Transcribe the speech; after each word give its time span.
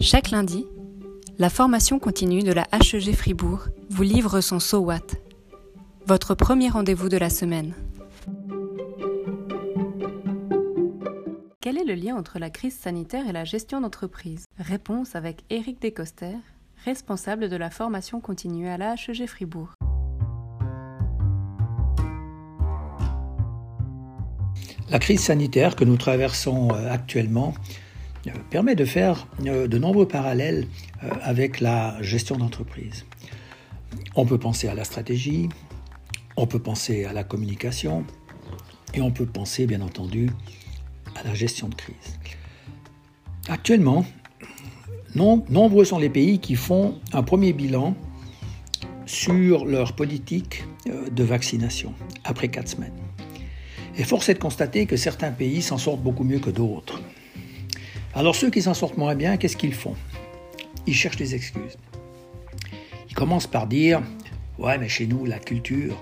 Chaque 0.00 0.30
lundi, 0.30 0.64
la 1.38 1.50
formation 1.50 1.98
continue 1.98 2.44
de 2.44 2.52
la 2.52 2.68
HEG 2.72 3.12
Fribourg 3.16 3.66
vous 3.90 4.04
livre 4.04 4.40
son 4.40 4.60
So 4.60 4.78
What, 4.78 5.00
votre 6.06 6.36
premier 6.36 6.68
rendez-vous 6.68 7.08
de 7.08 7.16
la 7.16 7.28
semaine. 7.28 7.74
Quel 11.60 11.78
est 11.78 11.84
le 11.84 11.94
lien 11.94 12.14
entre 12.14 12.38
la 12.38 12.48
crise 12.48 12.76
sanitaire 12.76 13.28
et 13.28 13.32
la 13.32 13.44
gestion 13.44 13.80
d'entreprise? 13.80 14.44
Réponse 14.56 15.16
avec 15.16 15.42
Éric 15.50 15.82
Descoster, 15.82 16.36
responsable 16.84 17.48
de 17.48 17.56
la 17.56 17.68
formation 17.68 18.20
continue 18.20 18.68
à 18.68 18.78
la 18.78 18.94
HEG 18.94 19.26
Fribourg. 19.26 19.74
La 24.90 25.00
crise 25.00 25.24
sanitaire 25.24 25.74
que 25.74 25.84
nous 25.84 25.96
traversons 25.96 26.70
euh, 26.70 26.88
actuellement 26.88 27.52
permet 28.50 28.74
de 28.74 28.84
faire 28.84 29.26
euh, 29.46 29.68
de 29.68 29.78
nombreux 29.78 30.08
parallèles 30.08 30.66
euh, 31.02 31.10
avec 31.22 31.60
la 31.60 32.00
gestion 32.02 32.36
d'entreprise. 32.36 33.04
On 34.14 34.26
peut 34.26 34.38
penser 34.38 34.68
à 34.68 34.74
la 34.74 34.84
stratégie, 34.84 35.48
on 36.36 36.46
peut 36.46 36.58
penser 36.58 37.04
à 37.04 37.12
la 37.12 37.24
communication 37.24 38.04
et 38.94 39.00
on 39.00 39.10
peut 39.10 39.26
penser 39.26 39.66
bien 39.66 39.80
entendu 39.80 40.30
à 41.16 41.22
la 41.24 41.34
gestion 41.34 41.68
de 41.68 41.74
crise. 41.74 42.18
Actuellement, 43.48 44.04
nombreux 45.14 45.84
sont 45.84 45.98
les 45.98 46.10
pays 46.10 46.38
qui 46.38 46.54
font 46.54 46.98
un 47.12 47.22
premier 47.22 47.52
bilan 47.52 47.94
sur 49.06 49.64
leur 49.64 49.94
politique 49.94 50.64
de 50.86 51.24
vaccination 51.24 51.94
après 52.24 52.48
quatre 52.48 52.68
semaines. 52.68 52.92
Et 53.98 54.04
force 54.04 54.28
est 54.28 54.34
de 54.34 54.38
constater 54.38 54.86
que 54.86 54.96
certains 54.96 55.32
pays 55.32 55.60
s'en 55.60 55.76
sortent 55.76 56.02
beaucoup 56.02 56.22
mieux 56.22 56.38
que 56.38 56.50
d'autres. 56.50 57.02
Alors 58.18 58.34
ceux 58.34 58.50
qui 58.50 58.62
s'en 58.62 58.74
sortent 58.74 58.96
moins 58.96 59.14
bien, 59.14 59.36
qu'est-ce 59.36 59.56
qu'ils 59.56 59.72
font? 59.72 59.94
Ils 60.88 60.94
cherchent 60.94 61.18
des 61.18 61.36
excuses. 61.36 61.78
Ils 63.08 63.14
commencent 63.14 63.46
par 63.46 63.68
dire 63.68 64.02
Ouais, 64.58 64.76
mais 64.76 64.88
chez 64.88 65.06
nous, 65.06 65.24
la 65.24 65.38
culture 65.38 65.96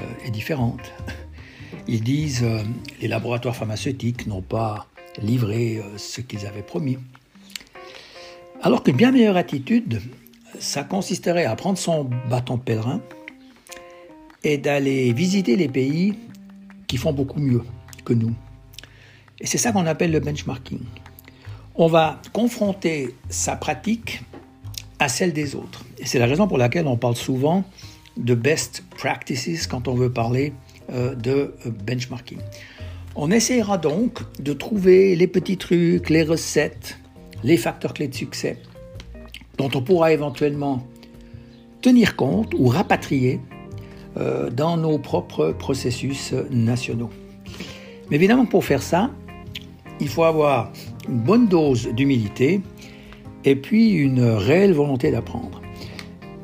euh, 0.00 0.04
est 0.24 0.30
différente. 0.30 0.80
Ils 1.86 2.02
disent 2.02 2.42
euh, 2.42 2.62
Les 3.02 3.08
laboratoires 3.08 3.54
pharmaceutiques 3.54 4.26
n'ont 4.26 4.40
pas 4.40 4.86
livré 5.20 5.76
euh, 5.76 5.98
ce 5.98 6.22
qu'ils 6.22 6.46
avaient 6.46 6.62
promis. 6.62 6.96
Alors 8.62 8.82
qu'une 8.82 8.96
bien 8.96 9.12
meilleure 9.12 9.36
attitude, 9.36 10.00
ça 10.58 10.84
consisterait 10.84 11.44
à 11.44 11.54
prendre 11.54 11.76
son 11.76 12.08
bâton 12.30 12.56
de 12.56 12.62
pèlerin 12.62 13.02
et 14.42 14.56
d'aller 14.56 15.12
visiter 15.12 15.54
les 15.54 15.68
pays 15.68 16.14
qui 16.86 16.96
font 16.96 17.12
beaucoup 17.12 17.40
mieux 17.40 17.62
que 18.06 18.14
nous. 18.14 18.32
Et 19.38 19.46
c'est 19.46 19.58
ça 19.58 19.70
qu'on 19.70 19.84
appelle 19.84 20.12
le 20.12 20.20
benchmarking 20.20 20.80
on 21.78 21.86
va 21.86 22.20
confronter 22.32 23.14
sa 23.28 23.54
pratique 23.54 24.22
à 24.98 25.08
celle 25.08 25.32
des 25.32 25.54
autres. 25.54 25.84
C'est 26.04 26.18
la 26.18 26.26
raison 26.26 26.48
pour 26.48 26.58
laquelle 26.58 26.88
on 26.88 26.96
parle 26.96 27.14
souvent 27.14 27.64
de 28.16 28.34
best 28.34 28.82
practices 28.96 29.68
quand 29.68 29.86
on 29.86 29.94
veut 29.94 30.12
parler 30.12 30.52
euh, 30.92 31.14
de 31.14 31.54
euh, 31.64 31.70
benchmarking. 31.86 32.38
On 33.14 33.30
essaiera 33.30 33.78
donc 33.78 34.18
de 34.40 34.52
trouver 34.52 35.14
les 35.14 35.28
petits 35.28 35.56
trucs, 35.56 36.10
les 36.10 36.24
recettes, 36.24 36.98
les 37.44 37.56
facteurs 37.56 37.94
clés 37.94 38.08
de 38.08 38.14
succès 38.14 38.58
dont 39.56 39.70
on 39.74 39.82
pourra 39.82 40.12
éventuellement 40.12 40.84
tenir 41.80 42.16
compte 42.16 42.54
ou 42.54 42.66
rapatrier 42.66 43.40
euh, 44.16 44.50
dans 44.50 44.76
nos 44.76 44.98
propres 44.98 45.52
processus 45.52 46.32
nationaux. 46.50 47.10
Mais 48.10 48.16
évidemment, 48.16 48.46
pour 48.46 48.64
faire 48.64 48.82
ça, 48.82 49.10
il 50.00 50.08
faut 50.08 50.24
avoir 50.24 50.72
une 51.08 51.18
bonne 51.18 51.46
dose 51.46 51.88
d'humilité 51.88 52.60
et 53.44 53.56
puis 53.56 53.92
une 53.92 54.20
réelle 54.20 54.72
volonté 54.72 55.10
d'apprendre. 55.10 55.60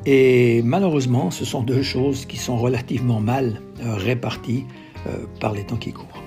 Et 0.05 0.61
malheureusement, 0.63 1.31
ce 1.31 1.45
sont 1.45 1.63
deux 1.63 1.81
choses 1.81 2.25
qui 2.25 2.37
sont 2.37 2.57
relativement 2.57 3.19
mal 3.19 3.61
euh, 3.81 3.95
réparties 3.95 4.65
euh, 5.07 5.25
par 5.39 5.53
les 5.53 5.63
temps 5.63 5.77
qui 5.77 5.91
courent. 5.91 6.24